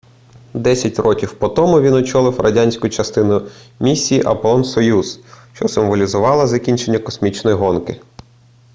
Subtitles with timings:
[0.53, 3.47] десять років по тому він очолив радянську частину
[3.79, 5.19] місії аполлон-союз
[5.53, 8.01] що символізувала закінчення космічної гонки